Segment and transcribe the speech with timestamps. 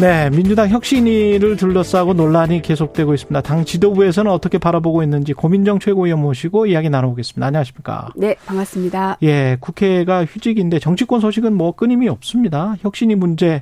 [0.00, 3.40] 네, 민주당 혁신위를 둘러싸고 논란이 계속되고 있습니다.
[3.42, 7.46] 당 지도부에서는 어떻게 바라보고 있는지 고민정 최고위원 모시고 이야기 나눠보겠습니다.
[7.46, 8.08] 안녕하십니까?
[8.16, 9.18] 네, 반갑습니다.
[9.22, 12.74] 예, 국회가 휴직인데 정치권 소식은 뭐 끊임이 없습니다.
[12.80, 13.60] 혁신위 문제는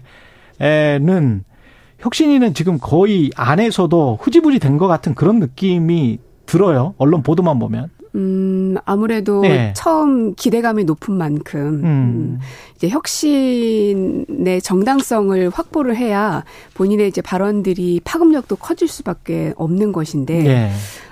[1.98, 6.94] 혁신위는 지금 거의 안에서도 흐지부지 된 것 같은 그런 느낌이 들어요.
[6.96, 7.88] 언론 보도만 보면.
[8.14, 9.72] 음, 아무래도 네.
[9.76, 11.84] 처음 기대감이 높은 만큼, 음.
[11.84, 12.38] 음.
[12.74, 20.70] 이제 혁신의 정당성을 확보를 해야 본인의 이제 발언들이 파급력도 커질 수밖에 없는 것인데, 네.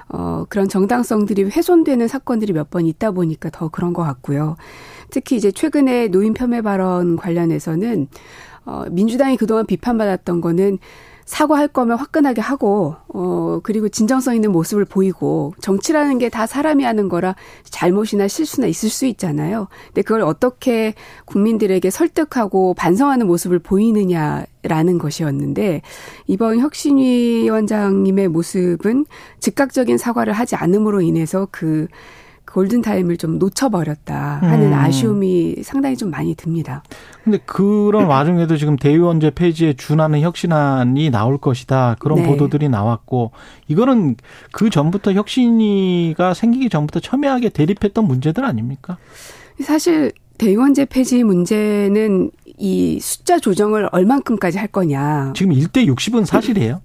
[0.08, 4.56] 어, 그런 정당성들이 훼손되는 사건들이 몇 번 있다 보니까 더 그런 것 같고요.
[5.10, 8.08] 특히 이제 최근에 노인 폄훼 발언 관련해서는,
[8.66, 10.78] 어, 민주당이 그동안 비판받았던 거는
[11.28, 17.08] 사과할 거면 화끈하게 하고 어 그리고 진정성 있는 모습을 보이고 정치라는 게 다 사람이 하는
[17.08, 19.69] 거라 잘못이나 실수나 있을 수 있잖아요.
[19.89, 20.94] 근데 그걸 어떻게
[21.27, 25.83] 국민들에게 설득하고 반성하는 모습을 보이느냐라는 것이었는데
[26.27, 29.05] 이번 혁신위원장님의 모습은
[29.41, 31.89] 즉각적인 사과를 하지 않음으로 인해서 그
[32.52, 34.72] 골든 타임을 좀 놓쳐버렸다 하는 음.
[34.72, 36.82] 아쉬움이 상당히 좀 많이 듭니다.
[37.22, 41.96] 근데 그런 와중에도 지금 대의원제 폐지에 준하는 혁신안이 나올 것이다.
[41.98, 42.27] 그런 네.
[42.27, 43.32] 보도들이 나왔고,
[43.68, 44.16] 이거는
[44.52, 48.96] 그 전부터 혁신이가 생기기 전부터 첨예하게 대립했던 문제들 아닙니까?
[49.60, 55.33] 사실 대의원제 폐지 문제는 이 숫자 조정을 얼만큼까지 할 거냐.
[55.36, 56.80] 지금 1대 60은 사실이에요?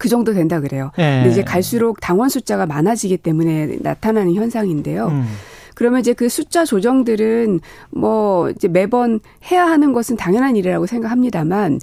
[0.00, 0.90] 그 정도 된다 그래요.
[0.96, 1.18] 네.
[1.18, 5.08] 근데 이제 갈수록 당원 숫자가 많아지기 때문에 나타나는 현상인데요.
[5.08, 5.26] 음.
[5.74, 9.20] 그러면 이제 그 숫자 조정들은 뭐 이제 매번
[9.50, 11.80] 해야 하는 것은 당연한 일이라고 생각합니다만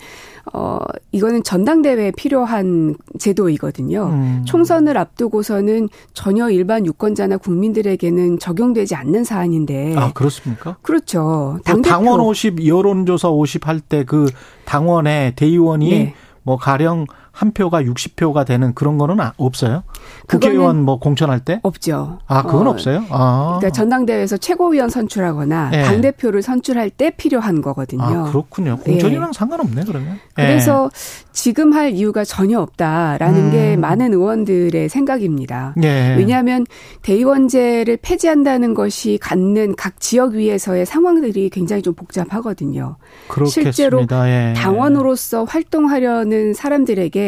[0.54, 0.80] 어
[1.12, 4.06] 이거는 전당대회에 필요한 제도이거든요.
[4.06, 4.44] 음.
[4.46, 9.96] 총선을 앞두고서는 전혀 일반 유권자나 국민들에게는 적용되지 않는 사안인데.
[9.98, 10.78] 아 그렇습니까?
[10.82, 11.60] 그렇죠.
[11.66, 14.30] 당 당원 50 여론조사 50 할 때 그
[14.66, 16.14] 당원의 대의원이 네.
[16.44, 17.06] 뭐 가령
[17.38, 19.84] 한 표가 60표가 되는 그런 거는 아, 없어요?
[20.28, 21.60] 국회의원 뭐 공천할 때?
[21.62, 22.18] 없죠.
[22.26, 23.04] 아, 그건 어, 없어요?
[23.12, 23.58] 아.
[23.60, 25.84] 그러니까 전당대회에서 최고위원 선출하거나 네.
[25.84, 28.02] 당대표를 선출할 때 필요한 거거든요.
[28.02, 28.78] 아, 그렇군요.
[28.78, 29.38] 공천이랑 네.
[29.38, 30.18] 상관없네, 그러면.
[30.34, 31.28] 그래서 네.
[31.32, 33.52] 지금 할 이유가 전혀 없다라는 음.
[33.52, 35.76] 게 많은 의원들의 생각입니다.
[35.78, 36.16] 네.
[36.18, 36.66] 왜냐하면
[37.04, 42.98] 대의원제를 폐지한다는 것이 갖는 각 지역 위에서의 상황들이 굉장히 좀 복잡하거든요.
[43.28, 43.72] 그렇겠습니다.
[43.72, 44.54] 실제로 예.
[44.58, 47.27] 당원으로서 활동하려는 사람들에게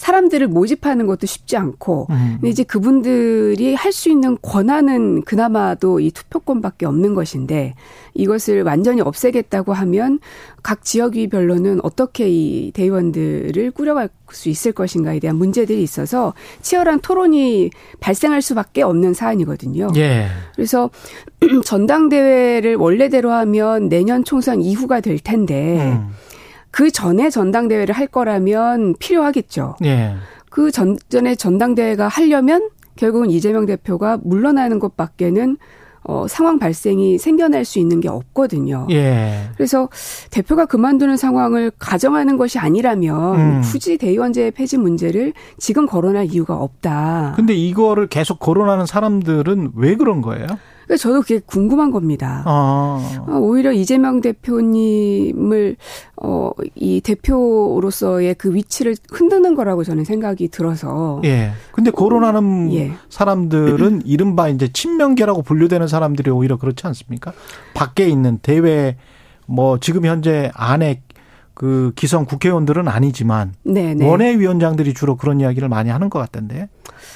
[0.00, 2.38] 사람들을 모집하는 것도 쉽지 않고 음.
[2.40, 7.74] 근데 이제 그분들이 할 수 있는 권한은 그나마도 이 투표권밖에 없는 것인데
[8.14, 10.20] 이것을 완전히 없애겠다고 하면
[10.62, 18.40] 각 지역위별로는 어떻게 이 대의원들을 꾸려갈 수 있을 것인가에 대한 문제들이 있어서 치열한 토론이 발생할
[18.40, 19.88] 수밖에 없는 사안이거든요.
[19.96, 20.28] 예.
[20.54, 20.88] 그래서
[21.66, 26.08] 전당대회를 원래대로 하면 내년 총선 이후가 될 텐데 음.
[26.70, 29.76] 그 전에 전당대회를 할 거라면 필요하겠죠.
[29.84, 30.14] 예.
[30.50, 35.56] 그 전, 전에 전당대회가 하려면 결국은 이재명 대표가 물러나는 것밖에는
[36.02, 38.86] 어, 상황 발생이 생겨날 수 있는 게 없거든요.
[38.90, 39.50] 예.
[39.54, 39.88] 그래서
[40.30, 43.60] 대표가 그만두는 상황을 가정하는 것이 아니라면 음.
[43.62, 47.34] 굳이 대의원제 폐지 문제를 지금 거론할 이유가 없다.
[47.36, 50.46] 근데 이거를 계속 거론하는 사람들은 왜 그런 거예요?
[50.90, 52.42] 그러니까 저도 그게 궁금한 겁니다.
[52.46, 53.24] 아.
[53.28, 55.76] 어, 오히려 이재명 대표님을
[56.16, 61.20] 어, 이 대표로서의 그 위치를 흔드는 거라고 저는 생각이 들어서.
[61.24, 61.52] 예.
[61.70, 62.92] 근데 거론하는 어, 예.
[63.08, 67.32] 사람들은 이른바 이제 친명계라고 분류되는 사람들이 오히려 그렇지 않습니까?
[67.72, 68.96] 밖에 있는 대외
[69.46, 71.02] 뭐 지금 현재 안에
[71.54, 73.94] 그 기성 국회의원들은 아니지만 네네.
[73.94, 74.08] 네.
[74.08, 76.68] 원외위원장들이 주로 그런 이야기를 많이 하는 것 같던데.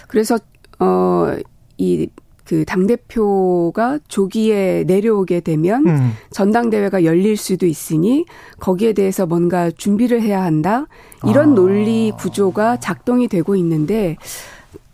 [0.07, 0.39] 그래서
[0.79, 2.09] 어이
[2.45, 6.13] 그 당대표가 조기에 내려오게 되면 음.
[6.31, 8.27] 전당대회가 열릴 수도 있으니
[8.61, 10.87] 거기에 대해서 뭔가 준비를 해야 한다.
[11.27, 11.55] 이런 아.
[11.55, 14.17] 논리 구조가 작동이 되고 있는데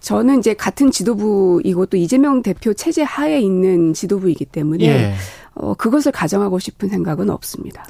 [0.01, 5.15] 저는 이제 같은 지도부이고 또 이재명 대표 체제 하에 있는 지도부이기 때문에 예.
[5.55, 7.85] 어, 그것을 가정하고 싶은 생각은 없습니다.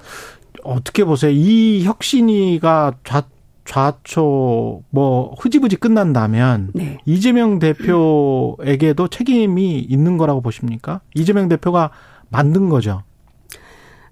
[0.65, 1.31] 어떻게 보세요?
[1.31, 3.23] 이 혁신이가 좌
[3.71, 6.99] 좌초 뭐 흐지부지 끝난다면 네.
[7.07, 11.03] 이재명 대표에게도 책임이 있는 거라고 보십니까?
[11.15, 11.93] 이재명 대표가
[12.31, 13.05] 만든 거죠.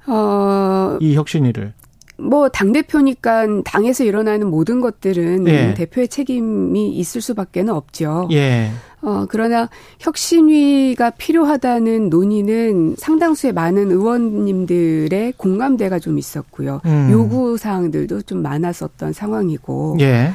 [0.06, 1.74] 어, 이 혁신위를.
[2.18, 5.74] 뭐 당 대표니까 당에서 일어나는 모든 것들은 예.
[5.74, 8.28] 대표의 책임이 있을 수밖에는 없죠.
[8.30, 8.70] 예.
[9.00, 9.68] 어, 그러나
[10.00, 16.80] 혁신위가 필요하다는 논의는 상당수의 많은 의원님들의 공감대가 좀 있었고요.
[16.84, 17.08] 음.
[17.12, 19.98] 요구 사항들도 좀 많았었던 상황이고.
[20.00, 20.30] 예.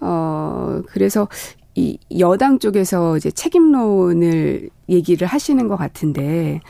[0.00, 1.28] 어, 그래서
[1.74, 6.60] 이 여당 쪽에서 이제 책임론을 얘기를 하시는 것 같은데,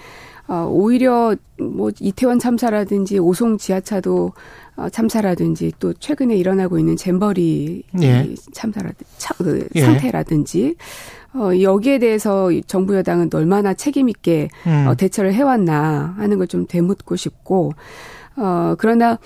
[0.49, 4.33] 어, 오히려 뭐 이태원 참사라든지 오송 지하차도
[4.77, 8.35] 어, 참사라든지 또 최근에 일어나고 있는 잼버리 예.
[8.53, 9.81] 참사라든지 차, 그 예.
[9.81, 10.77] 상태라든지
[11.35, 14.87] 어, 여기에 대해서 정부 여당은 얼마나 책임 있게 음.
[14.89, 17.73] 어, 대처를 해왔나 하는 걸 좀 되묻고 싶고
[18.37, 19.19] 어, 그러나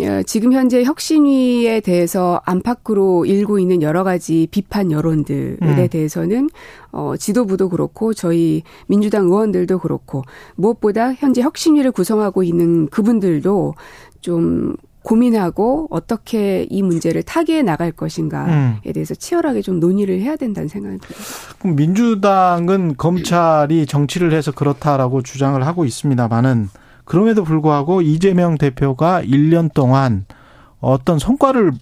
[0.00, 5.88] 어, 지금 현재 혁신위에 대해서 안팎으로 일고 있는 여러 가지 비판 여론들에 음.
[5.90, 6.48] 대해서는
[6.92, 10.22] 어 지도부도 그렇고 저희 민주당 의원들도 그렇고
[10.54, 13.74] 무엇보다 현재 혁신위를 구성하고 있는 그분들도
[14.20, 14.76] 좀
[15.08, 18.76] 고민하고 어떻게 이 문제를 타개해 나갈 것인가에 음.
[18.92, 21.24] 대해서 치열하게 좀 논의를 해야 된다는 생각이 듭니다.
[21.58, 26.68] 그럼 민주당은 검찰이 정치를 해서 그렇다라고 주장을 하고 있습니다만은
[27.06, 30.26] 그럼에도 불구하고 이재명 대표가 1년 동안
[30.80, 31.72] 어떤 성과를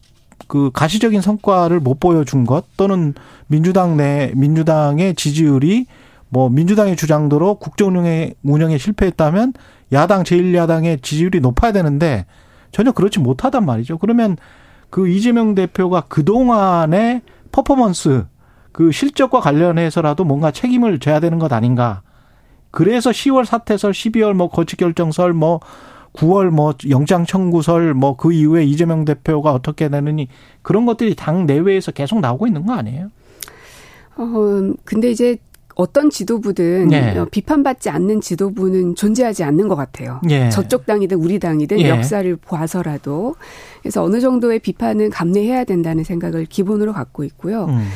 [0.46, 3.12] 그 가시적인 성과를 못 보여준 것 또는
[3.48, 5.86] 민주당 내 민주당의 지지율이
[6.28, 9.54] 뭐 민주당의 주장대로 국정 운영에 운영에 실패했다면
[9.92, 12.24] 야당 제1야당의 지지율이 높아야 되는데
[12.76, 13.96] 전혀 그렇지 못하단 말이죠.
[13.96, 14.36] 그러면
[14.90, 18.26] 그 이재명 대표가 그동안의 퍼포먼스
[18.70, 22.02] 그 실적과 관련해서라도 뭔가 책임을 져야 되는 것 아닌가.
[22.70, 25.60] 그래서 10월 사태설, 12월 뭐 거치 결정설, 뭐
[26.12, 30.28] 9월 뭐 영장 청구설, 뭐 그 이후에 이재명 대표가 어떻게 되느니
[30.60, 33.10] 그런 것들이 당 내외에서 계속 나오고 있는 거 아니에요?
[34.18, 35.38] 어, 근데 이제
[35.76, 37.18] 어떤 지도부든 예.
[37.18, 40.20] 어, 비판받지 않는 지도부는 존재하지 않는 것 같아요.
[40.30, 40.48] 예.
[40.48, 41.90] 저쪽 당이든 우리 당이든 예.
[41.90, 43.36] 역사를 봐서라도
[43.82, 47.66] 그래서 어느 정도의 비판은 감내해야 된다는 생각을 기본으로 갖고 있고요.
[47.66, 47.86] 음.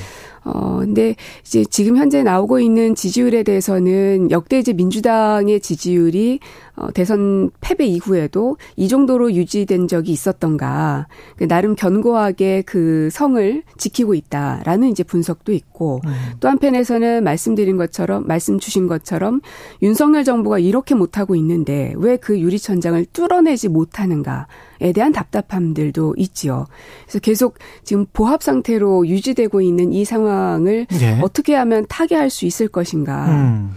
[0.45, 6.41] 어, 근데 이제 지금 현재 나오고 있는 지지율에 대해서는 역대 이제 민주당의 지지율이
[6.77, 11.09] 어, 대선 패배 이후에도 이 정도로 유지된 적이 있었던가.
[11.37, 16.13] 그 나름 견고하게 그 성을 지키고 있다라는 이제 분석도 있고 음.
[16.39, 19.41] 또 한편에서는 말씀드린 것처럼 말씀 주신 것처럼
[19.83, 26.67] 윤석열 정부가 이렇게 못하고 있는데 왜 그 유리천장을 뚫어내지 못하는가에 대한 답답함들도 있지요.
[27.05, 31.19] 그래서 계속 지금 보합 상태로 유지되고 있는 이 상황을 예.
[31.23, 33.27] 어떻게 하면 타개할 수 있을 것인가.
[33.31, 33.71] 음.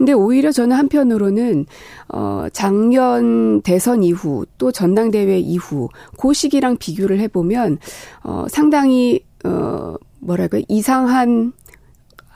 [0.00, 1.66] 근데 오히려 저는 한편으로는
[2.08, 7.76] 어 작년 대선 이후 또 전당대회 이후 그 시기랑 비교를 해 보면
[8.22, 11.52] 어 상당히 어 뭐랄까 이상한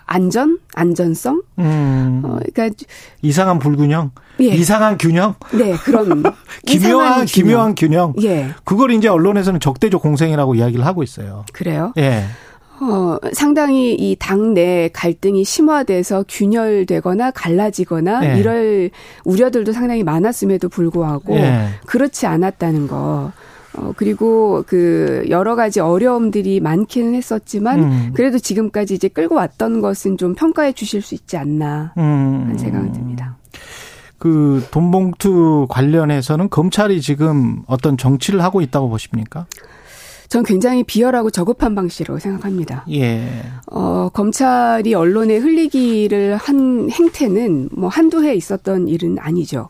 [0.04, 1.42] 안전, 안전성.
[1.58, 2.20] 음.
[2.22, 2.84] 어, 그러니까
[3.22, 4.48] 이상한 불균형, 예.
[4.48, 5.34] 이상한 균형.
[5.54, 6.22] 네, 그런
[6.66, 8.12] 기묘한 기묘한 균형.
[8.22, 8.50] 예.
[8.64, 11.46] 그걸 이제 언론에서는 적대적 공생이라고 이야기를 하고 있어요.
[11.54, 11.94] 그래요?
[11.96, 12.24] 예.
[12.80, 18.38] 어, 상당히 이 당내 갈등이 심화돼서 균열되거나 갈라지거나 네.
[18.38, 18.90] 이럴
[19.24, 21.68] 우려들도 상당히 많았음에도 불구하고 네.
[21.86, 23.32] 그렇지 않았다는 거.
[23.76, 28.10] 어, 그리고 그 여러 가지 어려움들이 많기는 했었지만 음.
[28.14, 32.58] 그래도 지금까지 이제 끌고 왔던 것은 좀 평가해 주실 수 있지 않나 하는 음.
[32.58, 33.36] 생각이 듭니다.
[34.18, 39.46] 그 돈봉투 관련해서는 검찰이 지금 어떤 정치를 하고 있다고 보십니까?
[40.34, 42.84] 전 굉장히 비열하고 저급한 방식이라고 생각합니다.
[42.90, 43.44] 예.
[43.70, 49.68] 어, 검찰이 언론에 흘리기를 한 행태는 뭐 한두 해 있었던 일은 아니죠.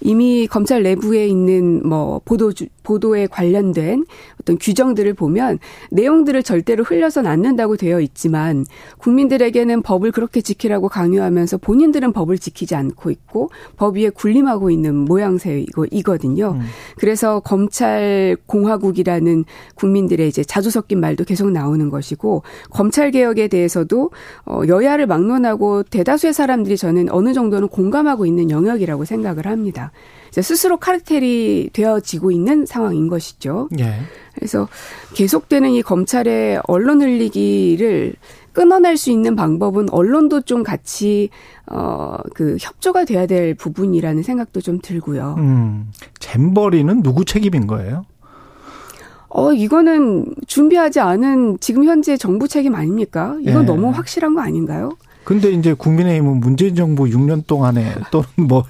[0.00, 2.52] 이미 검찰 내부에 있는 뭐 보도
[2.88, 4.06] 보도에 관련된
[4.40, 5.58] 어떤 규정들을 보면
[5.90, 8.64] 내용들을 절대로 흘려서는 않는다고 되어 있지만
[8.96, 16.52] 국민들에게는 법을 그렇게 지키라고 강요하면서 본인들은 법을 지키지 않고 있고 법 위에 군림하고 있는 모양새이거든요.
[16.52, 16.60] 음.
[16.96, 19.44] 그래서 검찰 공화국이라는
[19.74, 24.10] 국민들의 이제 자주 섞인 말도 계속 나오는 것이고 검찰 개혁에 대해서도
[24.46, 29.87] 어 여야를 막론하고 대다수의 사람들이 저는 어느 정도는 공감하고 있는 영역이라고 생각을 합니다.
[30.30, 33.68] 스스로 카르텔이 되어지고 있는 상황인 것이죠.
[33.78, 34.00] 예.
[34.34, 34.68] 그래서
[35.14, 38.14] 계속되는 이 검찰의 언론 흘리기를
[38.52, 41.30] 끊어낼 수 있는 방법은 언론도 좀 같이
[41.66, 45.36] 어그 협조가 돼야 될 부분이라는 생각도 좀 들고요.
[45.38, 45.90] 음.
[46.18, 48.04] 잼버리는 누구 책임인 거예요?
[49.28, 53.36] 어, 이거는 준비하지 않은 지금 현재 정부 책임 아닙니까?
[53.42, 53.66] 이건 예.
[53.66, 54.90] 너무 확실한 거 아닌가요?
[55.28, 58.64] 근데 이제 국민의힘은 문재인 정부 6년 동안에 또는 뭐,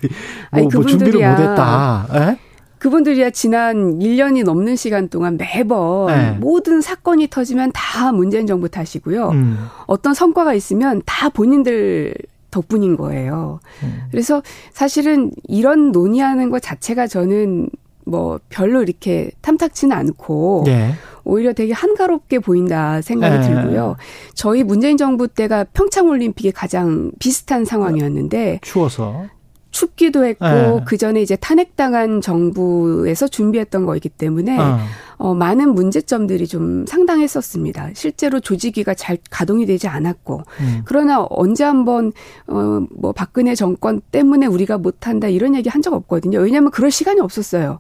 [0.51, 2.09] 뭐, 뭐 준비를 못했다.
[2.15, 2.39] 예?
[2.79, 6.33] 그분들이야 지난 1년이 넘는 시간 동안 매번 네.
[6.41, 9.29] 모든 사건이 터지면 다 문재인 정부 탓이고요.
[9.29, 9.69] 음.
[9.87, 12.13] 어떤 성과가 있으면 다 본인들
[12.51, 13.61] 덕분인 거예요.
[13.85, 14.01] 음.
[14.11, 17.71] 그래서 사실은 이런 논의하는 것 자체가 저는
[18.09, 20.93] 뭐 별로 이렇게 탐탁치는 않고 네.
[21.25, 23.55] 오히려 되게 한가롭게 보인다 생각이 네.
[23.55, 23.97] 들고요.
[24.35, 29.27] 저희 문재인 정부 때가 평창 올림픽이 가장 비슷한 상황이었는데 추워서
[29.71, 30.81] 춥기도 했고 네.
[30.87, 34.79] 그 전에 이제 탄핵당한 정부에서 준비했던 거이기 때문에 어.
[35.19, 37.91] 어, 많은 문제점들이 좀 상당했었습니다.
[37.95, 40.83] 실제로 조직위가 잘 가동이 되지 않았고 음.
[40.85, 42.13] 그러나 언제 한번
[42.47, 46.41] 어, 뭐 박근혜 정권 때문에 우리가 못한다 이런 얘기 한 적 없거든요.
[46.41, 47.79] 왜냐하면 그럴 시간이 없었어요.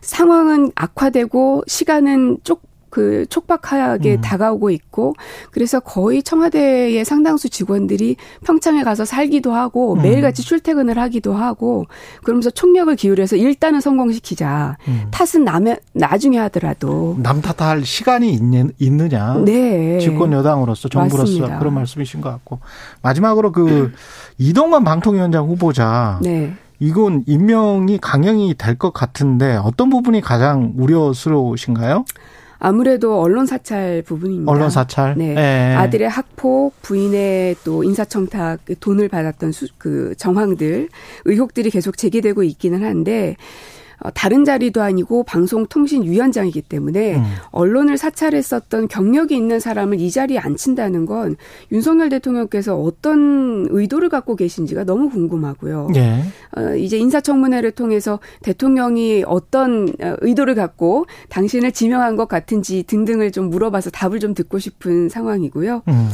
[0.00, 2.62] 상황은 악화되고 시간은 쪽
[2.94, 4.20] 그 촉박하게 음.
[4.20, 5.14] 다가오고 있고
[5.50, 8.14] 그래서 거의 청와대의 상당수 직원들이
[8.46, 10.02] 평창에 가서 살기도 하고 음.
[10.02, 11.86] 매일같이 출퇴근을 하기도 하고
[12.22, 14.76] 그러면서 총력을 기울여서 일단은 성공시키자.
[14.86, 15.08] 음.
[15.10, 19.42] 탓은 남의 나중에 하더라도 남 탓할 시간이 있느, 있느냐.
[19.44, 19.98] 네.
[19.98, 21.58] 집권 여당으로서 정부로서 맞습니다.
[21.58, 22.60] 그런 말씀이신 것 같고
[23.02, 23.92] 마지막으로 그
[24.38, 26.54] 이동관 방통위원장 후보자 네.
[26.78, 32.04] 이건 임명이 강행이 될 것 같은데 어떤 부분이 가장 우려스러우신가요?
[32.64, 34.50] 아무래도 언론 사찰 부분입니다.
[34.50, 35.14] 언론 사찰.
[35.18, 35.34] 네.
[35.34, 35.74] 네.
[35.74, 40.88] 아들의 학폭, 부인의 또 인사청탁 돈을 받았던 수, 그 정황들
[41.26, 43.36] 의혹들이 계속 제기되고 있기는 한데 어,
[44.12, 47.24] 다른 자리도 아니고 방송통신위원장이기 때문에 음.
[47.50, 51.36] 언론을 사찰했었던 경력이 있는 사람을 이 자리에 앉힌다는 건
[51.72, 55.88] 윤석열 대통령께서 어떤 의도를 갖고 계신지가 너무 궁금하고요.
[55.96, 56.22] 예.
[56.56, 63.48] 어, 이제 인사청문회를 통해서 대통령이 어떤 어, 의도를 갖고 당신을 지명한 것 같은지 등등을 좀
[63.48, 65.82] 물어봐서 답을 좀 듣고 싶은 상황이고요.
[65.88, 66.08] 음.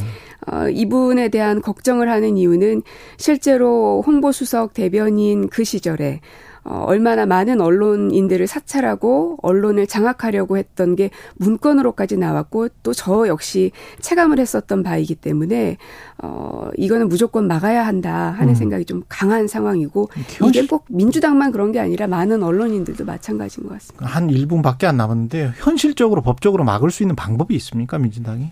[0.47, 2.81] 어, 이분에 대한 걱정을 하는 이유는
[3.17, 6.21] 실제로 홍보수석 대변인 그 시절에
[6.63, 14.37] 어, 얼마나 많은 언론인들을 사찰하고 언론을 장악하려고 했던 게 문건으로까지 나왔고 또 저 역시 체감을
[14.37, 15.77] 했었던 바이기 때문에
[16.19, 18.55] 어 이거는 무조건 막아야 한다 하는 음.
[18.55, 20.09] 생각이 좀 강한 상황이고
[20.47, 24.05] 이게 꼭 민주당만 그런 게 아니라 많은 언론인들도 마찬가지인 것 같습니다.
[24.05, 28.51] 한 1분밖에 안 남았는데 현실적으로 법적으로 막을 수 있는 방법이 있습니까 민주당이?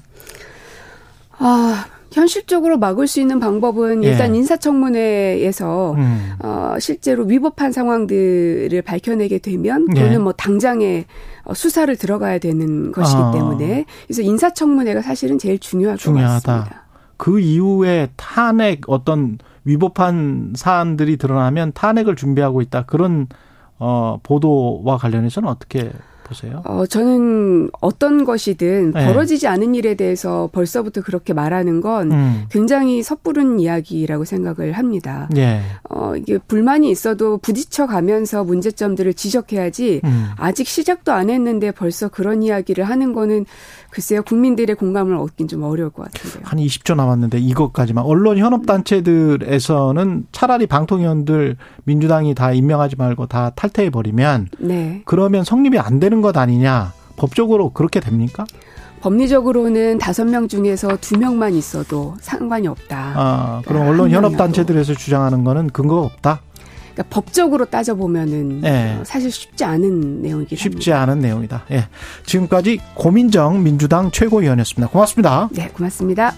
[1.37, 4.09] 아 현실적으로 막을 수 있는 방법은 예.
[4.09, 4.39] 일단 예.
[4.39, 6.33] 인사청문회에서 음.
[6.39, 9.93] 어, 실제로 위법한 상황들을 밝혀내게 되면 예.
[9.93, 10.17] 그거는 예.
[10.17, 11.05] 뭐 당장에
[11.43, 13.31] 어, 수사를 들어가야 되는 것이기 어.
[13.31, 16.33] 때문에 그래서 인사청문회가 사실은 제일 중요할 중요하다.
[16.39, 16.85] 것 같습니다.
[17.17, 23.27] 그 이후에 탄핵 어떤 위법한 사안들이 드러나면 탄핵을 준비하고 있다 그런
[23.77, 25.91] 어 보도와 관련해서는 어떻게
[26.29, 26.61] 보세요?
[26.65, 29.05] 어, 저는 어떤 것이든 네.
[29.05, 32.43] 벌어지지 않은 일에 대해서 벌써부터 그렇게 말하는 건 음.
[32.49, 35.27] 굉장히 섣부른 이야기라고 생각을 합니다.
[35.31, 35.61] 네.
[35.89, 40.27] 어, 이게 불만이 있어도 부딪혀 가면서 문제점들을 지적해야지 음.
[40.37, 43.45] 아직 시작도 안 했는데 벌써 그런 이야기를 하는 거는
[43.89, 46.43] 글쎄요, 국민들의 공감을 얻긴 좀 어려울 것 같은데요.
[46.45, 48.03] 한 20초 남았는데 이것까지만.
[48.05, 55.01] 언론 현업 단체들에서는 차라리 방통위원들 민주당이 다 임명하지 말고 다 탈퇴해 버리면 네.
[55.05, 56.93] 그러면 성립이 안 되는 것 아니냐.
[57.15, 58.45] 법적으로 그렇게 됩니까?
[59.01, 63.13] 법리적으로는 다섯 명 중에서 두 명만 있어도 상관이 없다.
[63.15, 66.41] 아, 그럼 언론 현업 단체들에서 주장하는 거는 근거가 없다?
[66.93, 68.97] 그러니까 법적으로 따져보면은 네.
[68.99, 71.01] 어, 사실 쉽지 않은 내용이긴 쉽지 합니다.
[71.03, 71.63] 않은 내용이다.
[71.71, 71.87] 예.
[72.25, 74.91] 지금까지 고민정 민주당 최고위원이었습니다.
[74.91, 75.49] 고맙습니다.
[75.53, 76.33] 네, 고맙습니다.